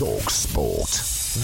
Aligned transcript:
Talk 0.00 0.30
Sport. 0.30 0.88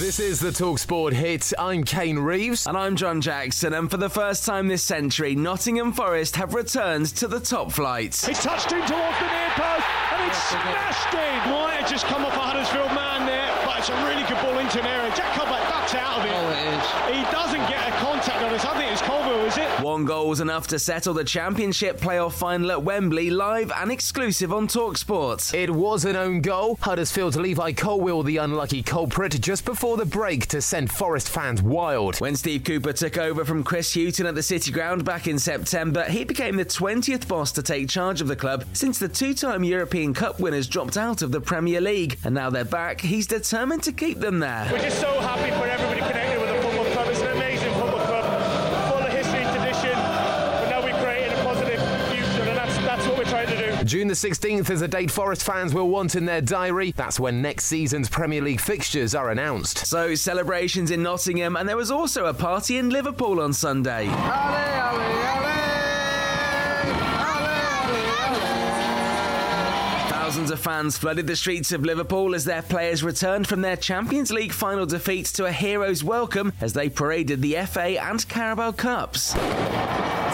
This 0.01 0.19
is 0.19 0.41
the 0.41 0.49
Talksport 0.49 1.13
hit. 1.13 1.53
I'm 1.59 1.85
Kane 1.85 2.19
Reeves. 2.19 2.67
And 2.67 2.75
I'm 2.75 2.97
John 2.97 3.21
Jackson. 3.21 3.75
And 3.75 3.91
for 3.91 3.99
the 3.99 4.09
first 4.09 4.47
time 4.47 4.67
this 4.67 4.83
century, 4.83 5.35
Nottingham 5.35 5.93
Forest 5.93 6.37
have 6.37 6.55
returned 6.55 7.05
to 7.17 7.29
the 7.29 7.39
top 7.39 7.71
flight. 7.71 8.17
It's 8.27 8.43
touched 8.43 8.73
in 8.73 8.81
towards 8.81 9.19
the 9.21 9.29
near 9.29 9.53
post 9.61 9.85
and 10.09 10.31
it's 10.31 10.43
smashed 10.49 11.13
in. 11.13 11.53
Might 11.53 11.85
have 11.85 11.91
just 11.91 12.07
come 12.07 12.25
off 12.25 12.33
a 12.33 12.41
Huddersfield 12.41 12.97
man 12.97 13.27
there, 13.27 13.53
but 13.69 13.77
it's 13.77 13.91
a 13.91 13.97
really 14.09 14.25
good 14.25 14.41
ball 14.41 14.57
into 14.57 14.81
an 14.81 14.87
area. 14.87 15.13
Jack 15.13 15.37
Colback 15.37 15.69
ducks 15.69 15.93
out 15.93 16.21
of 16.21 16.25
it. 16.25 16.33
Oh, 16.33 16.49
it 16.49 16.65
is. 16.65 16.85
He 17.13 17.21
doesn't 17.29 17.69
get 17.69 17.85
a 17.85 17.93
contact 18.01 18.41
on 18.41 18.55
us. 18.55 18.65
I 18.65 18.73
think 18.73 18.91
it's 18.91 19.03
it? 19.03 19.16
One 19.81 20.05
goal 20.05 20.29
was 20.29 20.41
enough 20.41 20.67
to 20.69 20.79
settle 20.79 21.15
the 21.15 21.25
Championship 21.25 21.99
playoff 21.99 22.33
final 22.33 22.73
at 22.73 22.83
Wembley, 22.83 23.31
live 23.31 23.73
and 23.73 23.91
exclusive 23.91 24.53
on 24.53 24.69
Talksport. 24.69 25.55
It 25.55 25.71
was 25.71 26.05
an 26.05 26.17
own 26.17 26.41
goal. 26.41 26.79
Huddersfield's 26.81 27.37
Levi 27.37 27.73
Colwill, 27.73 28.23
the 28.23 28.39
unlucky 28.39 28.83
culprit, 28.83 29.41
just 29.41 29.65
before 29.65 29.97
the 29.97 30.05
break 30.05 30.47
to 30.49 30.61
send 30.61 30.91
Forest 30.91 31.29
fans 31.29 31.63
wild. 31.63 32.17
When 32.21 32.37
Steve 32.37 32.65
Cooper 32.65 32.93
took 32.93 33.19
over 33.19 33.45
from 33.45 33.65
Chris 33.65 33.95
Hughton 33.95 34.27
at 34.27 34.35
the 34.35 34.43
City 34.43 34.71
Ground 34.71 35.05
back 35.05 35.27
in 35.27 35.39
September, 35.39 36.05
he 36.05 36.25
became 36.25 36.57
the 36.57 36.65
20th 36.65 37.29
boss 37.29 37.53
to 37.53 37.63
take 37.63 37.89
charge 37.89 38.21
of 38.21 38.29
the 38.29 38.37
club 38.37 38.65
since 38.73 38.99
the 38.99 39.09
two 39.09 39.35
time 39.35 39.65
European 39.65 40.13
Cup 40.13 40.41
winners 40.41 40.69
dropped 40.69 40.97
out 40.97 41.23
of 41.23 41.33
the 41.33 41.41
Premier 41.41 41.81
League. 41.81 42.19
And 42.25 42.35
now 42.35 42.51
they're 42.51 42.65
back, 42.65 43.01
he's 43.01 43.27
determined 43.27 43.83
to 43.85 43.93
keep 43.93 44.19
them 44.19 44.39
there. 44.39 44.69
We're 44.71 44.79
just 44.79 45.01
so 45.01 45.21
happy 45.21 45.51
for 45.53 45.66
trying 53.45 53.59
to 53.59 53.79
do. 53.79 53.85
June 53.85 54.09
the 54.09 54.15
16th 54.15 54.71
is 54.71 54.83
a 54.83 54.89
date 54.89 55.11
Forest 55.11 55.45
fans 55.45 55.75
will 55.75 55.89
want 55.89 56.15
in 56.15 56.25
their 56.25 56.41
diary. 56.41 56.93
That's 56.93 57.21
when 57.21 57.43
next 57.43 57.65
season's 57.65 58.09
Premier 58.09 58.43
League 58.43 58.61
fixtures 58.61 59.15
are 59.15 59.31
announced. 59.31 59.87
So, 59.87 60.15
celebrations 60.15 60.91
in 60.91 61.03
Nottingham, 61.03 61.57
and 61.57 61.69
there 61.69 61.77
was 61.77 61.91
also 61.91 62.27
a 62.27 62.35
party 62.35 62.79
in 62.79 62.91
Liverpool 62.91 63.41
on 63.41 63.53
Sunday. 63.53 64.09
Thousands 70.09 70.51
of 70.51 70.61
fans 70.61 70.99
flooded 70.99 71.27
the 71.27 71.37
streets 71.37 71.73
of 71.73 71.85
Liverpool 71.85 72.35
as 72.35 72.45
their 72.45 72.63
players 72.63 73.03
returned 73.03 73.47
from 73.47 73.63
their 73.63 73.77
Champions 73.77 74.31
League 74.31 74.53
final 74.53 74.85
defeat 74.85 75.27
to 75.27 75.47
a 75.47 75.53
hero's 75.53 76.05
welcome 76.05 76.53
as 76.61 76.73
they 76.73 76.89
paraded 76.89 77.41
the 77.41 77.55
FA 77.67 78.03
and 78.03 78.29
Carabao 78.29 78.73
Cups. 78.73 79.35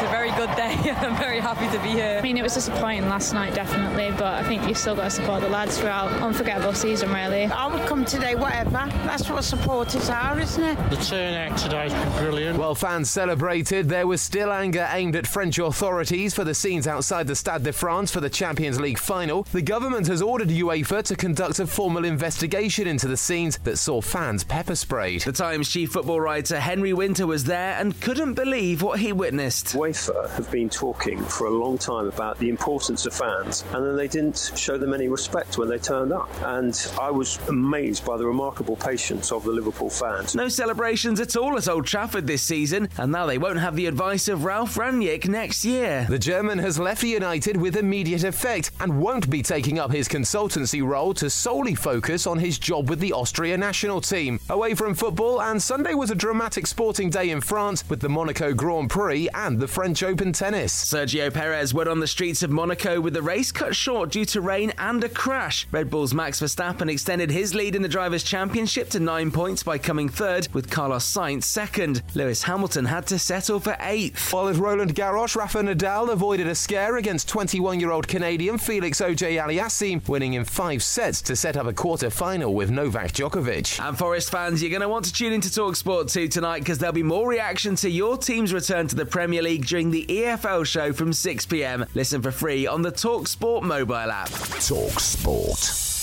It's 0.02 0.10
a 0.10 0.16
very 0.16 0.32
good 0.32 0.50
day. 0.56 0.90
I'm 0.96 1.16
very 1.16 1.38
happy 1.38 1.70
to 1.76 1.80
be 1.80 1.90
here. 1.90 2.16
I 2.18 2.22
mean, 2.22 2.36
it 2.36 2.42
was 2.42 2.54
disappointing 2.54 3.08
last 3.08 3.32
night, 3.32 3.54
definitely, 3.54 4.10
but 4.10 4.34
I 4.34 4.42
think 4.42 4.66
you've 4.66 4.76
still 4.76 4.96
got 4.96 5.04
to 5.04 5.10
support 5.10 5.42
the 5.42 5.48
lads 5.48 5.78
throughout. 5.78 6.10
Unforgettable 6.20 6.74
season, 6.74 7.12
really. 7.12 7.44
I 7.44 7.68
would 7.68 7.86
come 7.86 8.04
today, 8.04 8.34
whatever. 8.34 8.70
That's 9.04 9.30
what 9.30 9.44
supporters 9.44 10.10
are, 10.10 10.40
isn't 10.40 10.64
it? 10.64 10.90
The 10.90 10.96
turnout 10.96 11.56
today's 11.56 11.92
been 11.92 12.12
brilliant. 12.18 12.58
While 12.58 12.74
fans 12.74 13.10
celebrated, 13.10 13.88
there 13.88 14.08
was 14.08 14.20
still 14.20 14.50
anger 14.50 14.88
aimed 14.90 15.14
at 15.14 15.24
French 15.24 15.60
authorities 15.60 16.34
for 16.34 16.42
the 16.42 16.54
scenes 16.54 16.88
outside 16.88 17.28
the 17.28 17.36
Stade 17.36 17.62
de 17.62 17.72
France 17.72 18.10
for 18.10 18.20
the 18.20 18.30
Champions 18.30 18.80
League 18.80 18.98
final. 18.98 19.44
The 19.52 19.62
government 19.62 20.08
has 20.08 20.20
ordered 20.20 20.48
UEFA 20.48 21.04
to 21.04 21.14
conduct 21.14 21.60
a 21.60 21.66
formal 21.68 22.04
investigation 22.04 22.88
into 22.88 23.06
the 23.06 23.16
scenes 23.16 23.56
that 23.58 23.78
saw 23.78 24.00
fans 24.00 24.42
pepper 24.42 24.74
sprayed. 24.74 25.20
The 25.20 25.30
Times 25.30 25.68
chief 25.68 25.92
football 25.92 26.20
writer 26.20 26.58
Henry 26.58 26.92
Winter 26.92 27.24
was 27.24 27.44
there 27.44 27.76
and 27.78 28.00
couldn't 28.00 28.34
believe 28.34 28.82
what 28.82 28.98
he 28.98 29.12
witnessed. 29.12 29.76
UEFA 29.92 30.30
have 30.30 30.50
been 30.50 30.68
talking 30.68 31.22
for 31.22 31.46
a 31.46 31.50
long 31.50 31.78
time 31.78 32.08
about 32.08 32.38
the 32.38 32.48
importance 32.48 33.06
of 33.06 33.12
fans, 33.12 33.64
and 33.72 33.84
then 33.84 33.96
they 33.96 34.08
didn't 34.08 34.52
show 34.56 34.78
them 34.78 34.94
any 34.94 35.08
respect 35.08 35.58
when 35.58 35.68
they 35.68 35.78
turned 35.78 36.12
up. 36.12 36.30
And 36.42 36.74
I 37.00 37.10
was 37.10 37.38
amazed 37.48 38.04
by 38.04 38.16
the 38.16 38.26
remarkable 38.26 38.76
patience 38.76 39.32
of 39.32 39.44
the 39.44 39.50
Liverpool 39.50 39.90
fans. 39.90 40.34
No 40.34 40.48
celebrations 40.48 41.20
at 41.20 41.36
all 41.36 41.56
at 41.56 41.68
Old 41.68 41.86
Trafford 41.86 42.26
this 42.26 42.42
season, 42.42 42.88
and 42.96 43.12
now 43.12 43.26
they 43.26 43.38
won't 43.38 43.58
have 43.58 43.76
the 43.76 43.86
advice 43.86 44.28
of 44.28 44.44
Ralf 44.44 44.74
Rangnick 44.76 45.28
next 45.28 45.64
year. 45.64 46.06
The 46.08 46.18
German 46.18 46.58
has 46.58 46.78
left 46.78 47.02
United 47.02 47.56
with 47.56 47.76
immediate 47.76 48.24
effect 48.24 48.70
and 48.80 49.00
won't 49.00 49.28
be 49.28 49.42
taking 49.42 49.78
up 49.78 49.92
his 49.92 50.08
consultancy 50.08 50.82
role 50.86 51.12
to 51.14 51.28
solely 51.28 51.74
focus 51.74 52.26
on 52.26 52.38
his 52.38 52.58
job 52.58 52.88
with 52.88 53.00
the 53.00 53.12
Austria 53.12 53.58
national 53.58 54.00
team. 54.00 54.40
Away 54.48 54.74
from 54.74 54.94
football, 54.94 55.42
and 55.42 55.60
Sunday 55.60 55.94
was 55.94 56.10
a 56.10 56.14
dramatic 56.14 56.66
sporting 56.66 57.10
day 57.10 57.30
in 57.30 57.40
France 57.40 57.84
with 57.88 58.00
the 58.00 58.08
Monaco 58.08 58.54
Grand 58.54 58.88
Prix 58.90 59.28
and 59.34 59.58
the 59.58 59.68
French 59.68 59.81
Open 59.82 60.32
tennis. 60.32 60.72
Sergio 60.72 61.32
Perez 61.34 61.74
went 61.74 61.88
on 61.88 61.98
the 61.98 62.06
streets 62.06 62.44
of 62.44 62.50
Monaco 62.50 63.00
with 63.00 63.14
the 63.14 63.22
race 63.22 63.50
cut 63.50 63.74
short 63.74 64.10
due 64.12 64.24
to 64.26 64.40
rain 64.40 64.72
and 64.78 65.02
a 65.02 65.08
crash. 65.08 65.66
Red 65.72 65.90
Bull's 65.90 66.14
Max 66.14 66.40
Verstappen 66.40 66.88
extended 66.88 67.32
his 67.32 67.52
lead 67.52 67.74
in 67.74 67.82
the 67.82 67.88
Drivers' 67.88 68.22
Championship 68.22 68.90
to 68.90 69.00
nine 69.00 69.32
points 69.32 69.64
by 69.64 69.78
coming 69.78 70.08
third, 70.08 70.46
with 70.52 70.70
Carlos 70.70 71.04
Sainz 71.04 71.44
second. 71.44 72.02
Lewis 72.14 72.44
Hamilton 72.44 72.84
had 72.84 73.08
to 73.08 73.18
settle 73.18 73.58
for 73.58 73.76
eighth. 73.80 74.32
While 74.32 74.48
at 74.50 74.56
Roland 74.56 74.94
Garros, 74.94 75.34
Rafa 75.34 75.58
Nadal 75.58 76.10
avoided 76.10 76.46
a 76.46 76.54
scare 76.54 76.98
against 76.98 77.28
21 77.28 77.80
year 77.80 77.90
old 77.90 78.06
Canadian 78.06 78.58
Felix 78.58 79.00
Auger-Aliassime, 79.00 80.08
winning 80.08 80.34
in 80.34 80.44
five 80.44 80.84
sets 80.84 81.20
to 81.22 81.34
set 81.34 81.56
up 81.56 81.66
a 81.66 81.72
quarter 81.72 82.08
final 82.08 82.54
with 82.54 82.70
Novak 82.70 83.10
Djokovic. 83.10 83.84
And 83.84 83.98
Forest 83.98 84.30
fans, 84.30 84.62
you're 84.62 84.70
going 84.70 84.82
to 84.82 84.88
want 84.88 85.06
to 85.06 85.12
tune 85.12 85.32
into 85.32 85.48
Talksport 85.48 86.12
2 86.12 86.28
tonight 86.28 86.60
because 86.60 86.78
there'll 86.78 86.92
be 86.92 87.02
more 87.02 87.28
reaction 87.28 87.74
to 87.76 87.90
your 87.90 88.16
team's 88.16 88.54
return 88.54 88.86
to 88.86 88.94
the 88.94 89.06
Premier 89.06 89.42
League 89.42 89.61
during 89.62 89.90
the 89.90 90.04
EFL 90.06 90.66
show 90.66 90.92
from 90.92 91.12
6 91.12 91.46
pm. 91.46 91.86
Listen 91.94 92.22
for 92.22 92.30
free 92.30 92.66
on 92.66 92.82
the 92.82 92.92
Talksport 92.92 93.62
mobile 93.62 93.94
app. 93.94 94.28
Talk 94.28 95.00
Sport. 95.00 96.01